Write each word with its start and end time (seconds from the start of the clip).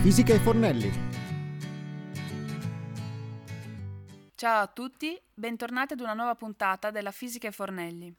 fisica 0.00 0.32
ai 0.32 0.38
fornelli. 0.38 0.92
Ciao 4.36 4.62
a 4.62 4.66
tutti, 4.68 5.20
bentornati 5.34 5.94
ad 5.94 6.00
una 6.00 6.14
nuova 6.14 6.36
puntata 6.36 6.92
della 6.92 7.10
Fisica 7.10 7.48
ai 7.48 7.52
fornelli. 7.52 8.14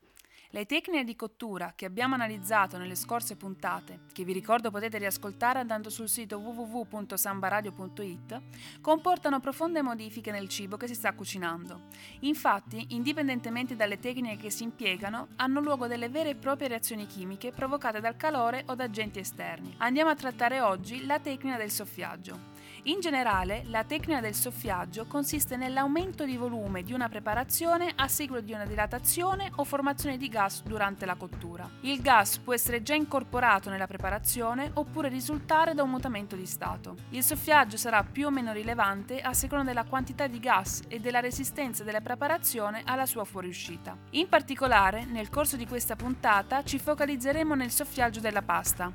Le 0.51 0.65
tecniche 0.65 1.03
di 1.03 1.15
cottura 1.15 1.73
che 1.75 1.85
abbiamo 1.85 2.15
analizzato 2.15 2.79
nelle 2.79 2.95
scorse 2.95 3.35
puntate, 3.35 3.99
che 4.11 4.23
vi 4.23 4.33
ricordo 4.33 4.71
potete 4.71 4.97
riascoltare 4.97 5.59
andando 5.59 5.91
sul 5.91 6.09
sito 6.09 6.39
www.sambaradio.it, 6.39 8.41
comportano 8.81 9.39
profonde 9.39 9.83
modifiche 9.83 10.31
nel 10.31 10.49
cibo 10.49 10.75
che 10.75 10.87
si 10.87 10.95
sta 10.95 11.13
cucinando. 11.13 11.81
Infatti, 12.21 12.95
indipendentemente 12.95 13.75
dalle 13.75 13.99
tecniche 13.99 14.37
che 14.37 14.49
si 14.49 14.63
impiegano, 14.63 15.27
hanno 15.35 15.59
luogo 15.59 15.85
delle 15.85 16.09
vere 16.09 16.31
e 16.31 16.35
proprie 16.35 16.69
reazioni 16.69 17.05
chimiche 17.05 17.51
provocate 17.51 17.99
dal 17.99 18.15
calore 18.15 18.63
o 18.69 18.73
da 18.73 18.85
agenti 18.85 19.19
esterni. 19.19 19.75
Andiamo 19.77 20.09
a 20.09 20.15
trattare 20.15 20.61
oggi 20.61 21.05
la 21.05 21.19
tecnica 21.19 21.57
del 21.57 21.69
soffiaggio. 21.69 22.57
In 22.83 23.01
generale, 23.01 23.63
la 23.65 23.83
tecnica 23.83 24.21
del 24.21 24.33
soffiaggio 24.33 25.05
consiste 25.05 25.57
nell'aumento 25.57 26.23
di 26.23 26.37
volume 26.37 26.81
di 26.81 26.93
una 26.93 27.09
preparazione 27.09 27.91
a 27.93 28.07
seguito 28.07 28.41
di 28.41 28.53
una 28.53 28.65
dilatazione 28.65 29.51
o 29.57 29.65
formazione 29.65 30.17
di 30.17 30.29
gas 30.29 30.38
durante 30.63 31.05
la 31.05 31.15
cottura. 31.15 31.69
Il 31.81 32.01
gas 32.01 32.37
può 32.37 32.53
essere 32.53 32.83
già 32.83 32.93
incorporato 32.93 33.69
nella 33.69 33.87
preparazione 33.87 34.69
oppure 34.75 35.09
risultare 35.09 35.73
da 35.73 35.83
un 35.83 35.89
mutamento 35.89 36.35
di 36.35 36.45
stato. 36.45 36.95
Il 37.09 37.23
soffiaggio 37.23 37.77
sarà 37.77 38.03
più 38.03 38.27
o 38.27 38.29
meno 38.29 38.51
rilevante 38.51 39.21
a 39.21 39.33
seconda 39.33 39.65
della 39.65 39.85
quantità 39.85 40.27
di 40.27 40.39
gas 40.39 40.81
e 40.87 40.99
della 40.99 41.19
resistenza 41.19 41.83
della 41.83 42.01
preparazione 42.01 42.83
alla 42.85 43.05
sua 43.05 43.23
fuoriuscita. 43.23 43.97
In 44.11 44.27
particolare, 44.27 45.05
nel 45.05 45.29
corso 45.29 45.55
di 45.55 45.65
questa 45.65 45.95
puntata 45.95 46.63
ci 46.63 46.77
focalizzeremo 46.77 47.55
nel 47.55 47.71
soffiaggio 47.71 48.19
della 48.19 48.41
pasta. 48.41 48.91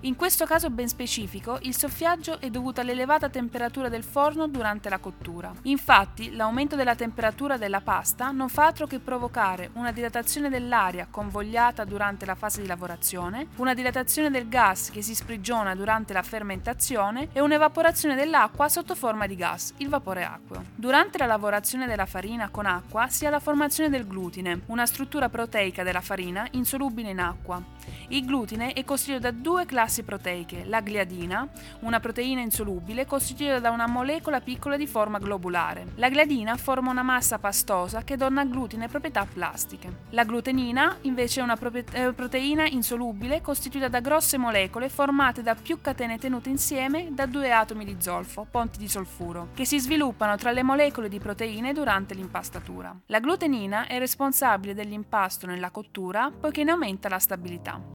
In 0.00 0.16
questo 0.16 0.44
caso 0.44 0.70
ben 0.70 0.88
specifico, 0.88 1.58
il 1.62 1.76
soffiaggio 1.76 2.40
è 2.40 2.50
dovuto 2.50 2.80
all'elevata 2.80 3.02
elevata 3.04 3.28
temperatura 3.28 3.88
del 3.88 4.02
forno 4.02 4.46
durante 4.48 4.88
la 4.88 4.98
cottura. 4.98 5.52
Infatti, 5.62 6.34
l'aumento 6.34 6.74
della 6.74 6.94
temperatura 6.94 7.56
della 7.56 7.80
pasta 7.80 8.30
non 8.30 8.48
fa 8.48 8.66
altro 8.66 8.86
che 8.86 8.98
provocare 8.98 9.70
una 9.74 9.92
dilatazione 9.92 10.48
dell'aria 10.48 10.82
convogliata 11.08 11.84
durante 11.84 12.26
la 12.26 12.34
fase 12.34 12.60
di 12.60 12.66
lavorazione, 12.66 13.46
una 13.56 13.72
dilatazione 13.72 14.30
del 14.30 14.48
gas 14.48 14.90
che 14.90 15.00
si 15.00 15.14
sprigiona 15.14 15.74
durante 15.74 16.12
la 16.12 16.22
fermentazione 16.22 17.28
e 17.32 17.40
un'evaporazione 17.40 18.14
dell'acqua 18.14 18.68
sotto 18.68 18.94
forma 18.94 19.26
di 19.26 19.34
gas, 19.34 19.72
il 19.78 19.88
vapore 19.88 20.24
acqueo. 20.24 20.64
Durante 20.74 21.16
la 21.16 21.26
lavorazione 21.26 21.86
della 21.86 22.04
farina 22.04 22.50
con 22.50 22.66
acqua 22.66 23.08
si 23.08 23.24
ha 23.24 23.30
la 23.30 23.40
formazione 23.40 23.88
del 23.88 24.06
glutine, 24.06 24.60
una 24.66 24.84
struttura 24.84 25.30
proteica 25.30 25.82
della 25.82 26.02
farina 26.02 26.46
insolubile 26.50 27.10
in 27.10 27.20
acqua. 27.20 27.62
Il 28.08 28.24
glutine 28.26 28.72
è 28.72 28.84
costituito 28.84 29.22
da 29.22 29.30
due 29.30 29.64
classi 29.66 30.02
proteiche, 30.02 30.64
la 30.64 30.80
gliadina, 30.80 31.48
una 31.80 32.00
proteina 32.00 32.40
insolubile 32.40 33.06
costituita 33.06 33.58
da 33.58 33.70
una 33.70 33.86
molecola 33.86 34.40
piccola 34.40 34.76
di 34.76 34.86
forma 34.86 35.18
globulare. 35.18 35.86
La 35.96 36.08
gliadina 36.08 36.56
forma 36.56 36.90
una 36.90 37.02
massa 37.02 37.38
pastosa 37.38 38.02
che 38.02 38.16
dona 38.16 38.42
al 38.42 38.50
glutine 38.50 38.88
proprietà 38.88 39.26
plastiche. 39.30 40.02
La 40.10 40.24
glutenina 40.24 40.73
invece 41.02 41.40
è 41.40 41.42
una 41.42 41.56
proteina 41.56 42.66
insolubile 42.66 43.40
costituita 43.40 43.88
da 43.88 44.00
grosse 44.00 44.38
molecole 44.38 44.88
formate 44.88 45.42
da 45.42 45.54
più 45.54 45.80
catene 45.80 46.18
tenute 46.18 46.48
insieme 46.48 47.08
da 47.12 47.26
due 47.26 47.52
atomi 47.52 47.84
di 47.84 47.96
zolfo, 47.98 48.46
ponti 48.50 48.78
di 48.78 48.88
solfuro, 48.88 49.48
che 49.54 49.64
si 49.64 49.78
sviluppano 49.78 50.36
tra 50.36 50.50
le 50.50 50.62
molecole 50.62 51.08
di 51.08 51.18
proteine 51.18 51.72
durante 51.72 52.14
l'impastatura. 52.14 52.94
La 53.06 53.20
glutenina 53.20 53.86
è 53.86 53.98
responsabile 53.98 54.74
dell'impasto 54.74 55.46
nella 55.46 55.70
cottura 55.70 56.30
poiché 56.30 56.64
ne 56.64 56.72
aumenta 56.72 57.08
la 57.08 57.18
stabilità. 57.18 57.93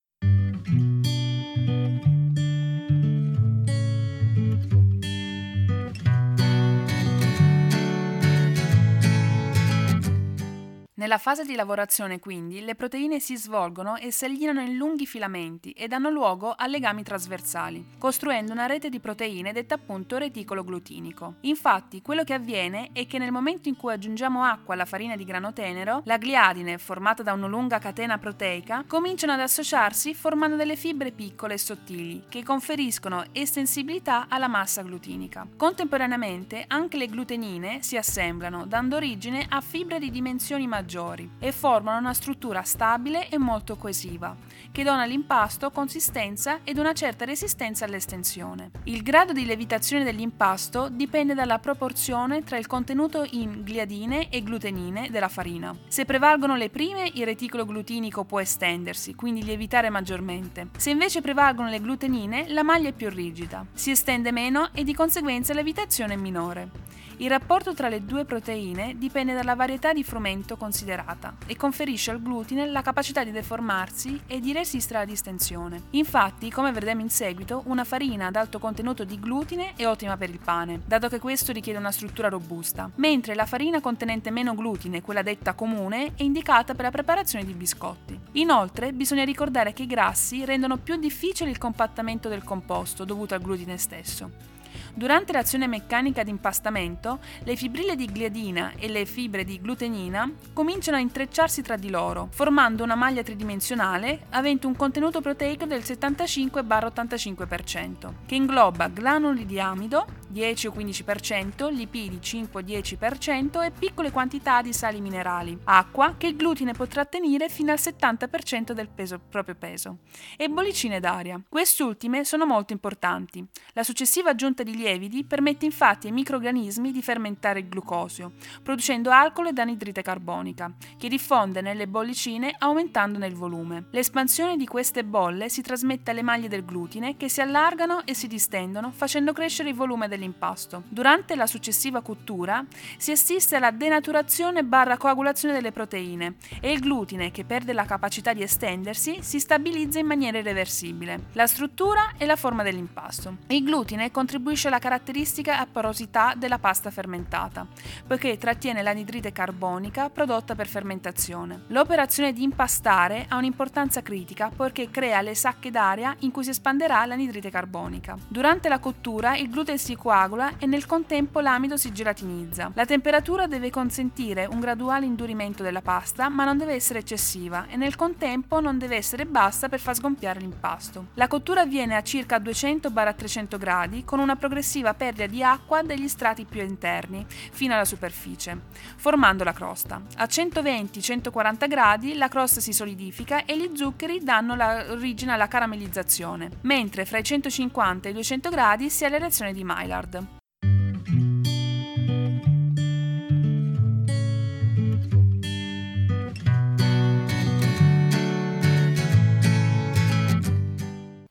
Nella 11.10 11.22
fase 11.22 11.44
di 11.44 11.56
lavorazione, 11.56 12.20
quindi, 12.20 12.62
le 12.62 12.76
proteine 12.76 13.20
si 13.20 13.36
svolgono 13.36 13.96
e 13.96 14.12
si 14.12 14.26
allineano 14.26 14.62
in 14.62 14.76
lunghi 14.76 15.08
filamenti 15.08 15.72
e 15.72 15.88
danno 15.88 16.12
luogo 16.12 16.54
a 16.56 16.68
legami 16.68 17.02
trasversali, 17.02 17.84
costruendo 17.98 18.52
una 18.52 18.68
rete 18.68 18.90
di 18.90 19.00
proteine 19.00 19.52
detta 19.52 19.74
appunto 19.74 20.18
reticolo 20.20 20.64
glutinico. 20.64 21.38
Infatti, 21.42 22.04
quello 22.04 22.24
che 22.24 22.36
avviene 22.36 22.92
è 22.94 23.08
che 23.08 23.18
nel 23.18 23.32
momento 23.32 23.70
in 23.70 23.76
cui 23.76 23.92
aggiungiamo 23.92 24.44
acqua 24.44 24.76
alla 24.76 24.86
farina 24.86 25.16
di 25.16 25.26
grano 25.26 25.52
tenero, 25.52 26.04
la 26.06 26.18
gliadine, 26.18 26.78
formata 26.78 27.24
da 27.24 27.34
una 27.34 27.48
lunga 27.48 27.80
catena 27.80 28.20
proteica, 28.20 28.84
cominciano 28.86 29.34
ad 29.34 29.40
associarsi 29.40 30.14
formando 30.14 30.58
delle 30.58 30.76
fibre 30.76 31.12
piccole 31.12 31.56
e 31.56 31.58
sottili 31.58 32.26
che 32.30 32.44
conferiscono 32.44 33.26
estensibilità 33.32 34.28
alla 34.30 34.48
massa 34.48 34.84
glutinica. 34.84 35.48
Contemporaneamente, 35.58 36.66
anche 36.68 36.98
le 36.98 37.08
glutenine 37.08 37.82
si 37.82 37.98
assemblano, 37.98 38.68
dando 38.68 38.98
origine 38.98 39.48
a 39.50 39.60
fibre 39.60 39.98
di 39.98 40.12
dimensioni 40.12 40.68
maggiori 40.68 40.98
maggiori 41.00 41.30
e 41.40 41.52
formano 41.52 42.00
una 42.00 42.14
struttura 42.14 42.64
stabile 42.64 43.30
e 43.30 43.38
molto 43.38 43.78
coesiva, 43.78 44.36
che 44.72 44.84
dona 44.84 45.04
all'impasto 45.04 45.72
consistenza 45.72 46.60
ed 46.64 46.78
una 46.78 46.94
certa 46.94 47.26
resistenza 47.26 47.86
all'estensione. 47.86 48.72
Il 48.84 49.02
grado 49.02 49.32
di 49.32 49.46
lievitazione 49.46 50.04
dell'impasto 50.04 50.90
dipende 50.90 51.34
dalla 51.34 51.60
proporzione 51.60 52.44
tra 52.44 52.58
il 52.58 52.68
contenuto 52.68 53.26
in 53.32 53.64
gliadine 53.66 54.30
e 54.30 54.44
glutenine 54.44 55.10
della 55.10 55.30
farina. 55.30 55.76
Se 55.88 56.06
prevalgono 56.06 56.56
le 56.56 56.70
prime, 56.70 57.10
il 57.14 57.26
reticolo 57.26 57.66
glutinico 57.66 58.26
può 58.26 58.40
estendersi, 58.40 59.16
quindi 59.16 59.44
lievitare 59.44 59.90
maggiormente. 59.90 60.68
Se 60.78 60.90
invece 60.90 61.22
prevalgono 61.22 61.70
le 61.70 61.80
glutenine, 61.80 62.50
la 62.50 62.64
maglia 62.64 62.90
è 62.90 62.94
più 62.94 63.10
rigida, 63.10 63.66
si 63.74 63.92
estende 63.92 64.32
meno 64.32 64.70
e 64.74 64.84
di 64.84 64.94
conseguenza 64.94 65.54
la 65.54 65.62
lievitazione 65.62 66.14
è 66.14 66.18
minore. 66.18 66.89
Il 67.22 67.28
rapporto 67.28 67.74
tra 67.74 67.90
le 67.90 68.06
due 68.06 68.24
proteine 68.24 68.96
dipende 68.98 69.34
dalla 69.34 69.54
varietà 69.54 69.92
di 69.92 70.06
frumento 70.06 70.56
considerata 70.56 71.36
e 71.48 71.58
conferisce 71.58 72.12
al 72.12 72.22
glutine 72.22 72.66
la 72.66 72.82
capacità 72.82 73.26
di 73.26 73.32
deformarsi 73.32 74.22
e 74.26 74.40
di 74.40 74.54
resistere 74.54 75.00
alla 75.00 75.08
distensione. 75.10 75.82
Infatti, 75.92 76.50
come 76.50 76.72
vedremo 76.72 77.02
in 77.02 77.10
seguito, 77.10 77.64
una 77.66 77.84
farina 77.84 78.28
ad 78.28 78.38
alto 78.38 78.58
contenuto 78.58 79.04
di 79.04 79.20
glutine 79.20 79.74
è 79.76 79.86
ottima 79.86 80.16
per 80.16 80.30
il 80.30 80.40
pane, 80.42 80.80
dato 80.86 81.10
che 81.10 81.20
questo 81.20 81.52
richiede 81.52 81.78
una 81.78 81.92
struttura 81.92 82.30
robusta, 82.30 82.90
mentre 82.96 83.36
la 83.36 83.46
farina 83.46 83.82
contenente 83.82 84.32
meno 84.32 84.56
glutine, 84.56 85.02
quella 85.02 85.22
detta 85.22 85.56
comune, 85.56 86.14
è 86.16 86.24
indicata 86.24 86.74
per 86.74 86.86
la 86.86 86.92
preparazione 86.92 87.44
di 87.44 87.52
biscotti. 87.52 88.18
Inoltre, 88.34 88.94
bisogna 88.94 89.26
ricordare 89.26 89.74
che 89.74 89.84
i 89.84 89.88
grassi 89.88 90.46
rendono 90.46 90.78
più 90.78 90.96
difficile 90.96 91.50
il 91.50 91.58
compattamento 91.58 92.30
del 92.30 92.46
composto 92.46 93.04
dovuto 93.04 93.34
al 93.34 93.42
glutine 93.42 93.78
stesso. 93.78 94.59
Durante 94.94 95.34
l'azione 95.34 95.68
meccanica 95.68 96.24
di 96.24 96.30
impastamento, 96.30 97.20
le 97.44 97.56
fibrille 97.56 97.96
di 97.96 98.10
gliadina 98.10 98.74
e 98.78 98.88
le 98.88 99.06
fibre 99.06 99.44
di 99.44 99.60
glutenina 99.62 100.32
cominciano 100.54 100.98
a 100.98 101.02
intrecciarsi 101.02 101.62
tra 101.62 101.78
di 101.78 101.90
loro, 101.90 102.28
formando 102.32 102.84
una 102.84 102.96
maglia 102.96 103.24
tridimensionale 103.24 104.26
avente 104.30 104.68
un 104.68 104.76
contenuto 104.76 105.22
proteico 105.22 105.66
del 105.66 105.82
75-85%, 105.82 108.14
che 108.26 108.36
ingloba 108.36 108.88
granuli 108.88 109.46
di 109.46 109.60
amido, 109.60 110.19
10 110.30 110.68
o 110.68 110.72
15%, 110.72 111.72
lipidi 111.72 112.22
5 112.22 112.62
o 112.62 112.64
10% 112.64 113.64
e 113.64 113.72
piccole 113.72 114.12
quantità 114.12 114.62
di 114.62 114.74
sali 114.74 115.02
minerali, 115.02 115.58
acqua 115.64 116.16
che 116.18 116.28
il 116.28 116.36
glutine 116.36 116.74
potrà 116.74 117.04
tenere 117.06 117.50
fino 117.50 117.72
al 117.72 117.80
70% 117.80 118.74
del 118.74 118.90
peso, 118.90 119.20
proprio 119.20 119.56
peso, 119.56 119.98
e 120.38 120.48
bollicine 120.48 121.00
d'aria. 121.00 121.42
Quest'ultime 121.50 122.24
sono 122.24 122.46
molto 122.46 122.74
importanti. 122.74 123.44
La 123.74 123.84
successiva 123.84 124.30
aggiunta 124.30 124.62
di 124.62 124.76
lieviti 124.76 125.24
permette 125.24 125.66
infatti 125.66 126.08
ai 126.08 126.14
microorganismi 126.14 126.92
di 126.92 127.02
fermentare 127.02 127.60
il 127.60 127.70
glucosio, 127.70 128.34
producendo 128.62 129.10
alcol 129.10 129.48
ed 129.48 129.58
anidride 129.58 130.04
carbonica, 130.04 130.72
che 130.98 131.10
diffonde 131.10 131.62
nelle 131.62 131.88
bollicine 131.88 132.56
aumentandone 132.58 133.26
il 133.26 133.36
volume. 133.36 133.86
L'espansione 133.92 134.58
di 134.58 134.68
queste 134.68 135.04
bolle 135.04 135.50
si 135.50 135.62
trasmette 135.62 136.12
alle 136.12 136.22
maglie 136.22 136.48
del 136.48 136.66
glutine 136.66 137.18
che 137.18 137.30
si 137.30 137.42
allargano 137.42 138.06
e 138.06 138.14
si 138.14 138.28
distendono 138.28 138.92
facendo 138.92 139.34
crescere 139.34 139.70
il 139.70 139.76
volume 139.76 140.08
del 140.08 140.19
dell'impasto. 140.20 140.84
Durante 140.88 141.36
la 141.36 141.48
successiva 141.48 142.02
cottura 142.02 142.64
si 142.98 143.10
assiste 143.10 143.56
alla 143.56 143.72
denaturazione 143.72 144.64
barra 144.64 144.98
coagulazione 144.98 145.56
delle 145.56 145.72
proteine 145.72 146.36
e 146.62 146.72
il 146.72 146.80
glutine, 146.80 147.32
che 147.32 147.44
perde 147.44 147.74
la 147.74 147.86
capacità 147.86 148.34
di 148.34 148.44
estendersi, 148.44 149.18
si 149.22 149.40
stabilizza 149.40 149.98
in 149.98 150.06
maniera 150.06 150.38
irreversibile. 150.38 151.30
La 151.34 151.48
struttura 151.48 152.12
e 152.18 152.28
la 152.28 152.36
forma 152.36 152.62
dell'impasto. 152.62 153.38
Il 153.48 153.64
glutine 153.64 154.12
contribuisce 154.12 154.58
favorisce 154.60 154.70
la 154.70 154.80
caratteristica 154.80 155.66
porosità 155.72 156.34
della 156.36 156.60
pasta 156.60 156.92
fermentata, 156.92 157.66
poiché 158.06 158.38
trattiene 158.38 158.82
l'anidride 158.82 159.32
carbonica 159.32 160.10
prodotta 160.10 160.56
per 160.56 160.68
fermentazione. 160.68 161.64
L'operazione 161.68 162.34
di 162.34 162.44
impastare 162.44 163.26
ha 163.30 163.38
un'importanza 163.38 164.02
critica 164.02 164.52
poiché 164.54 164.90
crea 164.90 165.22
le 165.22 165.36
sacche 165.36 165.72
d'aria 165.72 166.14
in 166.20 166.32
cui 166.32 166.44
si 166.44 166.50
espanderà 166.50 167.06
l'anidride 167.06 167.50
carbonica. 167.50 168.18
Durante 168.28 168.68
la 168.68 168.80
cottura 168.80 169.38
il 169.38 169.50
glutine 169.50 169.78
si 169.78 169.96
coagula 169.96 170.09
e 170.58 170.66
nel 170.66 170.88
contempo 170.88 171.40
l'amido 171.40 171.78
si 171.78 171.92
gelatinizza. 171.92 172.72
La 172.74 172.86
temperatura 172.86 173.46
deve 173.46 173.70
consentire 173.70 174.48
un 174.50 174.60
graduale 174.60 175.06
indurimento 175.06 175.62
della 175.62 175.82
pasta, 175.82 176.30
ma 176.30 176.46
non 176.46 176.58
deve 176.58 176.74
essere 176.74 177.00
eccessiva 177.00 177.68
e 177.68 177.76
nel 177.76 177.96
contempo 177.96 178.60
non 178.60 178.80
deve 178.80 178.96
essere 178.96 179.26
bassa 179.26 179.70
per 179.70 179.80
far 179.80 179.94
sgonfiare 179.94 180.40
l'impasto. 180.40 181.10
La 181.14 181.28
cottura 181.28 181.62
avviene 181.62 181.96
a 181.96 182.02
circa 182.02 182.40
200-300 182.40 183.60
gradi 183.60 184.04
con 184.04 184.18
una 184.18 184.36
progressiva 184.36 184.96
perdita 184.96 185.28
di 185.28 185.44
acqua 185.44 185.84
degli 185.84 186.08
strati 186.08 186.46
più 186.46 186.62
interni 186.62 187.24
fino 187.28 187.76
alla 187.76 187.86
superficie, 187.86 188.58
formando 188.96 189.44
la 189.44 189.54
crosta. 189.54 190.02
A 190.18 190.24
120-140 190.24 191.68
gradi 191.68 192.16
la 192.16 192.30
crosta 192.30 192.60
si 192.60 192.74
solidifica 192.74 193.46
e 193.46 193.56
gli 193.56 193.76
zuccheri 193.76 194.24
danno 194.24 194.56
l'origine 194.56 195.34
alla 195.34 195.48
caramellizzazione, 195.48 196.50
mentre 196.62 197.06
fra 197.06 197.20
i 197.20 197.24
150 197.24 198.08
e 198.08 198.12
i 198.12 198.14
200 198.16 198.50
gradi 198.50 198.90
si 198.90 199.06
ha 199.06 199.10
la 199.10 199.20
reazione 199.20 199.54
di 199.54 199.64
Maillard. 199.64 199.99
yardım 200.00 200.39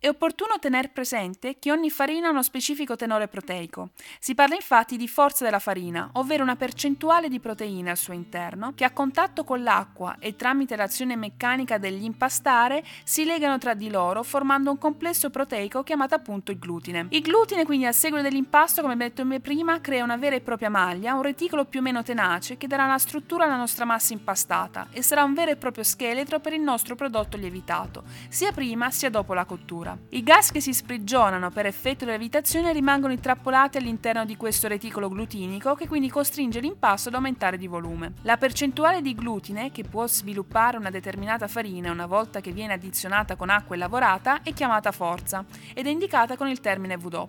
È 0.08 0.12
opportuno 0.12 0.58
tenere 0.58 0.88
presente 0.88 1.58
che 1.58 1.70
ogni 1.70 1.90
farina 1.90 2.28
ha 2.28 2.31
uno 2.31 2.43
specifico 2.43 2.96
tenore 2.96 3.28
proteico. 3.28 3.90
Si 4.19 4.34
parla 4.34 4.55
infatti 4.55 4.96
di 4.96 5.06
forza 5.06 5.44
della 5.44 5.58
farina, 5.58 6.08
ovvero 6.14 6.43
una 6.43 6.56
percentuale 6.56 7.28
di 7.28 7.40
proteine 7.40 7.90
al 7.90 7.99
suo 7.99 8.14
interno 8.14 8.72
che 8.75 8.84
a 8.84 8.90
contatto 8.93 9.44
con 9.44 9.62
l'acqua 9.62 10.16
e 10.19 10.34
tramite 10.34 10.76
l'azione 10.76 11.14
meccanica 11.14 11.76
degli 11.76 12.05
impastare 12.05 12.82
si 13.05 13.26
legano 13.26 13.58
tra 13.58 13.75
di 13.75 13.90
loro 13.90 14.22
formando 14.22 14.70
un 14.70 14.78
complesso 14.78 15.28
proteico 15.28 15.82
chiamato 15.82 16.14
appunto 16.14 16.52
il 16.52 16.58
glutine. 16.58 17.08
Il 17.10 17.20
glutine 17.20 17.66
quindi 17.66 17.84
a 17.84 17.93
seguito 17.93 18.22
dell'impasto, 18.22 18.81
come 18.81 18.96
detto 18.96 19.26
prima, 19.43 19.78
crea 19.82 20.05
una 20.05 20.16
vera 20.16 20.37
e 20.37 20.40
propria 20.40 20.70
maglia, 20.70 21.12
un 21.12 21.22
reticolo 21.22 21.66
più 21.66 21.81
o 21.81 21.82
meno 21.82 22.02
tenace 22.02 22.56
che 22.56 22.66
darà 22.66 22.84
una 22.84 22.99
struttura 22.99 23.44
alla 23.44 23.56
nostra 23.56 23.84
massa 23.84 24.14
impastata 24.14 24.88
e 24.90 25.02
sarà 25.02 25.22
un 25.22 25.34
vero 25.34 25.50
e 25.50 25.56
proprio 25.56 25.84
scheletro 25.84 26.40
per 26.40 26.55
il 26.55 26.62
nostro 26.62 26.94
prodotto 26.94 27.37
lievitato, 27.37 28.05
sia 28.31 28.52
prima 28.52 28.90
sia 28.90 29.10
dopo 29.10 29.34
la 29.34 29.44
cottura. 29.44 29.98
I 30.11 30.23
gas 30.23 30.50
che 30.50 30.61
si 30.61 30.73
sprigionano 30.73 31.50
per 31.50 31.67
effetto 31.67 32.06
della 32.06 32.17
levitazione 32.17 32.73
rimangono 32.73 33.12
intrappolati 33.12 33.77
all'interno 33.77 34.25
di 34.25 34.37
questo 34.37 34.67
reticolo 34.67 35.09
glutinico 35.09 35.75
che 35.75 35.87
quindi 35.87 36.09
costringe 36.09 36.61
l'impasto 36.61 37.11
ad 37.11 37.17
aumentare 37.17 37.59
di 37.59 37.67
volume. 37.67 38.15
La 38.23 38.39
percentuale 38.39 39.03
di 39.03 39.15
glutine 39.15 39.71
che 39.71 39.85
può 39.85 40.06
sviluppare 40.06 40.79
una 40.79 40.89
determinata 40.89 41.47
farina 41.47 41.93
una 41.93 42.06
volta 42.06 42.41
che 42.41 42.53
viene 42.53 42.73
addizionata 42.73 43.37
con 43.37 43.50
acqua 43.50 43.75
e 43.75 43.79
lavorata 43.79 44.43
è 44.43 44.55
chiamata 44.55 44.93
forza 44.93 45.45
ed 45.75 45.87
è 45.87 45.91
indicata 45.91 46.37
con 46.37 46.49
il 46.49 46.61
termine 46.61 46.97
W. 46.97 47.29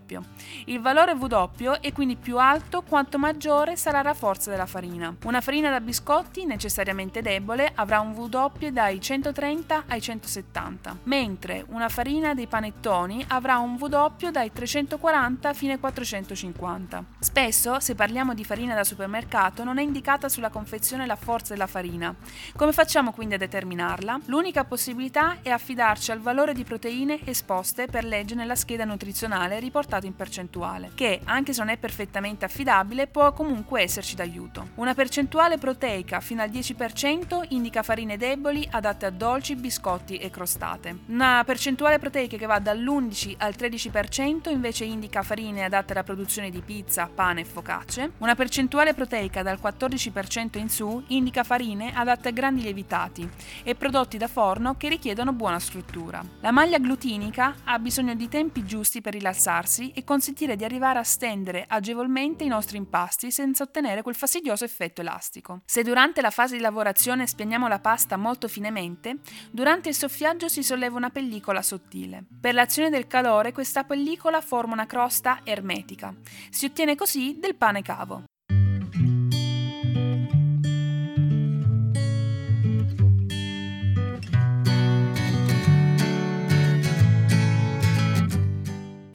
Il 0.65 0.79
valore 0.79 1.13
W 1.13 1.71
è 1.81 1.91
quindi 1.91 2.15
più 2.15 2.37
alto 2.37 2.81
quanto 2.81 3.17
maggiore 3.17 3.75
sarà 3.75 4.01
la 4.01 4.13
forza 4.13 4.49
della 4.49 4.65
farina. 4.65 5.13
Una 5.25 5.41
farina 5.41 5.69
da 5.69 5.81
biscotti, 5.81 6.45
necessariamente 6.45 7.21
debole, 7.21 7.71
avrà 7.75 7.99
un 7.99 8.11
W 8.11 8.69
dai 8.71 9.01
130 9.01 9.83
ai 9.87 10.01
170, 10.01 10.99
mentre 11.03 11.65
una 11.69 11.89
farina 11.89 12.33
dei 12.33 12.47
panettoni 12.59 13.23
avrà 13.29 13.57
un 13.59 13.77
W 13.79 14.29
dai 14.31 14.51
340 14.51 15.53
fino 15.53 15.71
ai 15.71 15.79
450. 15.79 17.05
Spesso, 17.19 17.79
se 17.79 17.95
parliamo 17.95 18.33
di 18.33 18.43
farina 18.43 18.75
da 18.75 18.83
supermercato, 18.83 19.63
non 19.63 19.77
è 19.77 19.81
indicata 19.81 20.27
sulla 20.27 20.49
confezione 20.49 21.05
la 21.05 21.15
forza 21.15 21.53
della 21.53 21.67
farina. 21.67 22.13
Come 22.57 22.73
facciamo 22.73 23.13
quindi 23.13 23.35
a 23.35 23.37
determinarla? 23.37 24.19
L'unica 24.25 24.65
possibilità 24.65 25.37
è 25.41 25.49
affidarci 25.49 26.11
al 26.11 26.19
valore 26.19 26.53
di 26.53 26.65
proteine 26.65 27.25
esposte 27.25 27.85
per 27.85 28.03
legge 28.03 28.35
nella 28.35 28.55
scheda 28.55 28.83
nutrizionale 28.83 29.59
riportato 29.59 30.05
in 30.05 30.15
percentuale, 30.15 30.91
che, 30.95 31.21
anche 31.23 31.53
se 31.53 31.59
non 31.59 31.69
è 31.69 31.77
perfettamente 31.77 32.43
affidabile, 32.43 33.07
può 33.07 33.31
comunque 33.31 33.83
esserci 33.83 34.15
d'aiuto. 34.15 34.71
Una 34.75 34.93
percentuale 34.93 35.57
proteica 35.57 36.19
fino 36.19 36.41
al 36.41 36.49
10% 36.49 37.45
indica 37.49 37.83
farine 37.83 38.17
deboli 38.17 38.67
adatte 38.69 39.05
a 39.05 39.11
dolci, 39.11 39.55
biscotti 39.55 40.17
e 40.17 40.29
crostate. 40.29 40.97
Una 41.07 41.41
percentuale 41.45 41.99
proteica 41.99 42.35
che 42.35 42.47
va 42.49 42.57
dall'11 42.57 43.35
al 43.37 43.53
13% 43.55 44.49
invece 44.49 44.83
indica 44.83 45.21
farine 45.21 45.65
adatte 45.65 45.91
alla 45.91 46.01
produzione 46.01 46.49
di 46.49 46.61
pizza, 46.61 47.07
pane 47.13 47.41
e 47.41 47.45
focacce. 47.45 48.13
Una 48.17 48.33
percentuale 48.33 48.95
proteica 48.95 49.43
dal 49.43 49.59
14% 49.61 50.57
in 50.57 50.67
su 50.67 51.03
indica 51.09 51.43
farine 51.43 51.93
adatte 51.93 52.29
a 52.29 52.31
grandi 52.31 52.63
lievitati 52.63 53.29
e 53.61 53.75
prodotti 53.75 54.17
da 54.17 54.27
forno 54.27 54.75
che 54.77 54.89
richiedono 54.89 55.31
buona 55.31 55.59
struttura. 55.59 56.25
La 56.39 56.49
maglia 56.49 56.79
glutinica 56.79 57.53
ha 57.65 57.77
bisogno 57.77 58.15
di 58.15 58.27
tempi 58.27 58.65
giusti 58.65 58.99
per 58.99 59.13
rilassarsi 59.13 59.91
e 59.91 60.03
consentire 60.03 60.55
di 60.55 60.63
arrivare 60.63 60.97
a 60.97 61.03
stendere 61.03 61.65
agevolmente 61.67 62.43
i 62.43 62.47
nostri 62.47 62.77
impasti 62.77 63.29
senza 63.29 63.61
ottenere 63.61 64.01
quel 64.01 64.15
fastidioso 64.15 64.63
effetto 64.63 65.01
elastico. 65.01 65.61
Se 65.65 65.83
durante 65.83 66.21
la 66.21 66.31
fase 66.31 66.55
di 66.55 66.61
lavorazione 66.63 67.27
spianiamo 67.27 67.67
la 67.67 67.79
pasta 67.79 68.17
molto 68.17 68.47
finemente, 68.47 69.17
durante 69.51 69.89
il 69.89 69.95
soffiaggio 69.95 70.47
si 70.47 70.63
solleva 70.63 70.97
una 70.97 71.11
pellicola 71.11 71.61
sottile. 71.61 72.23
Per 72.41 72.53
l'azione 72.53 72.89
del 72.89 73.05
calore 73.05 73.51
questa 73.51 73.83
pellicola 73.83 74.39
forma 74.39 74.71
una 74.71 74.85
crosta 74.85 75.41
ermetica. 75.43 76.15
Si 76.49 76.65
ottiene 76.65 76.95
così 76.95 77.37
del 77.37 77.55
pane 77.55 77.81
cavo. 77.81 78.23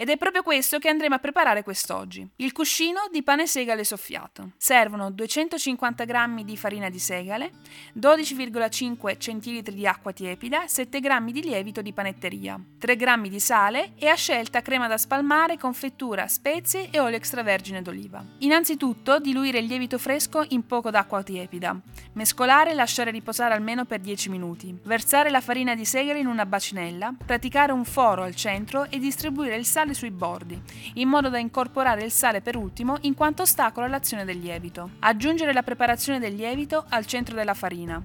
Ed 0.04 0.10
è 0.10 0.18
proprio 0.18 0.42
questo 0.42 0.78
che 0.78 0.90
andremo 0.90 1.14
a 1.14 1.18
preparare 1.18 1.62
quest'oggi. 1.62 2.28
Il 2.36 2.52
cuscino 2.52 3.08
di 3.10 3.22
pane 3.22 3.46
segale 3.46 3.84
soffiato. 3.84 4.50
Servono 4.58 5.10
250 5.10 6.04
g 6.04 6.42
di 6.44 6.58
farina 6.58 6.90
di 6.90 6.98
segale, 6.98 7.52
12,5 7.98 9.16
c 9.16 9.70
di 9.70 9.86
acqua 9.86 10.12
tiepida, 10.12 10.66
7 10.66 11.00
g 11.00 11.30
di 11.30 11.42
lievito 11.42 11.80
di 11.80 11.94
panetteria, 11.94 12.60
3 12.78 12.96
g 12.96 13.28
di 13.28 13.40
sale 13.40 13.92
e 13.96 14.08
a 14.08 14.14
scelta 14.14 14.60
crema 14.60 14.88
da 14.88 14.98
spalmare, 14.98 15.56
confettura, 15.56 16.28
spezie 16.28 16.90
e 16.90 17.00
olio 17.00 17.16
extravergine 17.16 17.80
d'oliva. 17.80 18.22
Innanzitutto 18.40 19.18
diluire 19.18 19.60
il 19.60 19.64
lievito 19.64 19.96
fresco 19.96 20.44
in 20.50 20.66
poco 20.66 20.90
d'acqua 20.90 21.22
tiepida, 21.22 21.80
mescolare 22.12 22.72
e 22.72 22.74
lasciare 22.74 23.10
riposare 23.10 23.54
almeno 23.54 23.86
per 23.86 24.00
10 24.00 24.28
minuti, 24.28 24.78
versare 24.82 25.30
la 25.30 25.40
farina 25.40 25.74
di 25.74 25.86
segale 25.86 26.18
in 26.18 26.26
una 26.26 26.44
bacinella, 26.44 27.14
praticare 27.24 27.72
un 27.72 27.86
foro 27.86 28.22
al 28.22 28.34
centro 28.34 28.84
e 28.90 28.98
distribuire 28.98 29.56
il 29.56 29.64
sale 29.64 29.92
sui 29.94 30.10
bordi, 30.10 30.60
in 30.94 31.08
modo 31.08 31.28
da 31.28 31.38
incorporare 31.38 32.04
il 32.04 32.10
sale 32.10 32.40
per 32.40 32.56
ultimo 32.56 32.98
in 33.02 33.14
quanto 33.14 33.42
ostacola 33.42 33.88
l'azione 33.88 34.24
del 34.24 34.38
lievito. 34.38 34.90
Aggiungere 35.00 35.52
la 35.52 35.62
preparazione 35.62 36.18
del 36.18 36.34
lievito 36.34 36.84
al 36.88 37.06
centro 37.06 37.34
della 37.34 37.54
farina. 37.54 38.02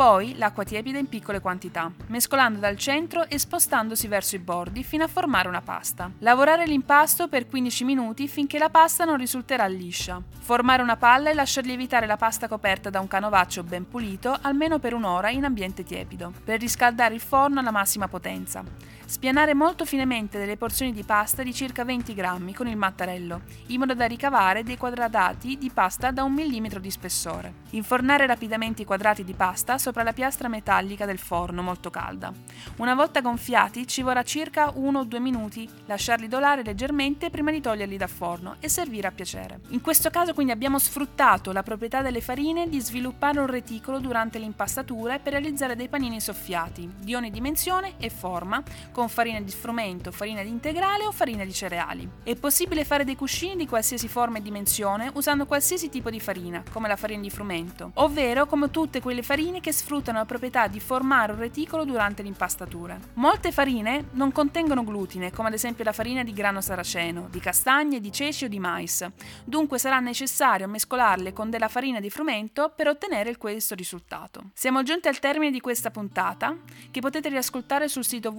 Poi 0.00 0.38
l'acqua 0.38 0.64
tiepida 0.64 0.96
in 0.96 1.10
piccole 1.10 1.40
quantità, 1.40 1.92
mescolando 2.06 2.58
dal 2.58 2.78
centro 2.78 3.28
e 3.28 3.38
spostandosi 3.38 4.08
verso 4.08 4.34
i 4.34 4.38
bordi 4.38 4.82
fino 4.82 5.04
a 5.04 5.08
formare 5.08 5.46
una 5.46 5.60
pasta. 5.60 6.10
Lavorare 6.20 6.64
l'impasto 6.64 7.28
per 7.28 7.46
15 7.46 7.84
minuti 7.84 8.26
finché 8.26 8.56
la 8.56 8.70
pasta 8.70 9.04
non 9.04 9.18
risulterà 9.18 9.66
liscia. 9.66 10.18
Formare 10.38 10.80
una 10.80 10.96
palla 10.96 11.28
e 11.28 11.34
lasciar 11.34 11.66
lievitare 11.66 12.06
la 12.06 12.16
pasta 12.16 12.48
coperta 12.48 12.88
da 12.88 12.98
un 12.98 13.08
canovaccio 13.08 13.62
ben 13.62 13.86
pulito 13.86 14.34
almeno 14.40 14.78
per 14.78 14.94
un'ora 14.94 15.28
in 15.28 15.44
ambiente 15.44 15.84
tiepido, 15.84 16.32
per 16.44 16.60
riscaldare 16.60 17.12
il 17.12 17.20
forno 17.20 17.60
alla 17.60 17.70
massima 17.70 18.08
potenza. 18.08 18.64
Spianare 19.10 19.54
molto 19.54 19.84
finemente 19.84 20.38
delle 20.38 20.56
porzioni 20.56 20.92
di 20.92 21.02
pasta 21.02 21.42
di 21.42 21.52
circa 21.52 21.84
20 21.84 22.14
grammi 22.14 22.54
con 22.54 22.68
il 22.68 22.76
mattarello, 22.76 23.40
in 23.66 23.80
modo 23.80 23.92
da 23.92 24.06
ricavare 24.06 24.62
dei 24.62 24.76
quadratati 24.76 25.58
di 25.58 25.68
pasta 25.68 26.12
da 26.12 26.22
un 26.22 26.32
millimetro 26.32 26.78
di 26.78 26.92
spessore. 26.92 27.54
Infornare 27.70 28.24
rapidamente 28.26 28.82
i 28.82 28.84
quadrati 28.84 29.24
di 29.24 29.32
pasta 29.34 29.78
sopra 29.78 30.04
la 30.04 30.12
piastra 30.12 30.46
metallica 30.46 31.06
del 31.06 31.18
forno 31.18 31.60
molto 31.60 31.90
calda. 31.90 32.32
Una 32.76 32.94
volta 32.94 33.20
gonfiati 33.20 33.84
ci 33.88 34.02
vorrà 34.02 34.22
circa 34.22 34.68
1-2 34.68 35.18
minuti, 35.18 35.68
lasciarli 35.86 36.28
dolare 36.28 36.62
leggermente 36.62 37.30
prima 37.30 37.50
di 37.50 37.60
toglierli 37.60 37.96
dal 37.96 38.08
forno 38.08 38.58
e 38.60 38.68
servire 38.68 39.08
a 39.08 39.12
piacere. 39.12 39.58
In 39.70 39.80
questo 39.80 40.10
caso 40.10 40.34
quindi 40.34 40.52
abbiamo 40.52 40.78
sfruttato 40.78 41.50
la 41.50 41.64
proprietà 41.64 42.00
delle 42.00 42.20
farine 42.20 42.68
di 42.68 42.80
sviluppare 42.80 43.40
un 43.40 43.48
reticolo 43.48 43.98
durante 43.98 44.38
l'impastatura 44.38 45.18
per 45.18 45.32
realizzare 45.32 45.74
dei 45.74 45.88
panini 45.88 46.20
soffiati 46.20 46.88
di 47.00 47.16
ogni 47.16 47.32
dimensione 47.32 47.94
e 47.98 48.08
forma 48.08 48.62
con 48.92 48.99
farina 49.08 49.40
di 49.40 49.50
frumento, 49.50 50.10
farina 50.10 50.42
di 50.42 50.48
integrale 50.48 51.04
o 51.04 51.12
farina 51.12 51.44
di 51.44 51.52
cereali. 51.52 52.08
È 52.22 52.34
possibile 52.36 52.84
fare 52.84 53.04
dei 53.04 53.16
cuscini 53.16 53.56
di 53.56 53.66
qualsiasi 53.66 54.08
forma 54.08 54.38
e 54.38 54.42
dimensione 54.42 55.10
usando 55.14 55.46
qualsiasi 55.46 55.88
tipo 55.88 56.10
di 56.10 56.20
farina, 56.20 56.62
come 56.72 56.88
la 56.88 56.96
farina 56.96 57.22
di 57.22 57.30
frumento, 57.30 57.90
ovvero 57.94 58.46
come 58.46 58.70
tutte 58.70 59.00
quelle 59.00 59.22
farine 59.22 59.60
che 59.60 59.72
sfruttano 59.72 60.18
la 60.18 60.24
proprietà 60.24 60.66
di 60.66 60.80
formare 60.80 61.32
un 61.32 61.38
reticolo 61.38 61.84
durante 61.84 62.22
l'impastatura. 62.22 62.98
Molte 63.14 63.52
farine 63.52 64.08
non 64.12 64.32
contengono 64.32 64.84
glutine, 64.84 65.30
come 65.30 65.48
ad 65.48 65.54
esempio 65.54 65.84
la 65.84 65.92
farina 65.92 66.22
di 66.22 66.32
grano 66.32 66.60
saraceno, 66.60 67.28
di 67.30 67.40
castagne, 67.40 68.00
di 68.00 68.12
ceci 68.12 68.44
o 68.44 68.48
di 68.48 68.58
mais, 68.58 69.06
dunque 69.44 69.78
sarà 69.78 70.00
necessario 70.00 70.68
mescolarle 70.68 71.32
con 71.32 71.50
della 71.50 71.68
farina 71.68 72.00
di 72.00 72.10
frumento 72.10 72.72
per 72.74 72.88
ottenere 72.88 73.36
questo 73.36 73.74
risultato. 73.74 74.50
Siamo 74.54 74.82
giunti 74.82 75.08
al 75.08 75.18
termine 75.18 75.50
di 75.50 75.60
questa 75.60 75.90
puntata, 75.90 76.56
che 76.90 77.00
potete 77.00 77.28
riascoltare 77.28 77.88
sul 77.88 78.04
sito 78.04 78.32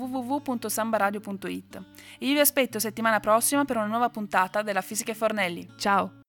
www.sambaradio.it. 0.51 1.81
Io 2.19 2.33
vi 2.33 2.39
aspetto 2.39 2.79
settimana 2.79 3.19
prossima 3.19 3.65
per 3.65 3.77
una 3.77 3.85
nuova 3.85 4.09
puntata 4.09 4.61
della 4.61 4.81
Fisica 4.81 5.11
e 5.11 5.15
Fornelli. 5.15 5.67
Ciao! 5.77 6.20